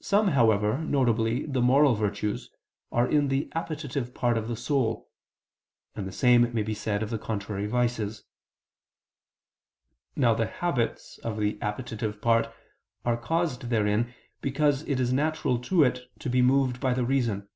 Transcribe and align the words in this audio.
Some, 0.00 0.28
however, 0.28 0.78
viz. 0.78 1.44
the 1.52 1.60
moral 1.60 1.94
virtues, 1.94 2.48
are 2.90 3.06
in 3.06 3.28
the 3.28 3.52
appetitive 3.54 4.14
part 4.14 4.38
of 4.38 4.48
the 4.48 4.56
soul; 4.56 5.10
and 5.94 6.08
the 6.08 6.10
same 6.10 6.54
may 6.54 6.62
be 6.62 6.72
said 6.72 7.02
of 7.02 7.10
the 7.10 7.18
contrary 7.18 7.66
vices. 7.66 8.24
Now 10.16 10.32
the 10.32 10.46
habits 10.46 11.18
of 11.18 11.38
the 11.38 11.60
appetitive 11.60 12.22
part 12.22 12.50
are 13.04 13.18
caused 13.18 13.68
therein 13.68 14.14
because 14.40 14.84
it 14.88 14.98
is 14.98 15.12
natural 15.12 15.58
to 15.58 15.84
it 15.84 16.10
to 16.20 16.30
be 16.30 16.40
moved 16.40 16.80
by 16.80 16.94
the 16.94 17.04
reason. 17.04 17.50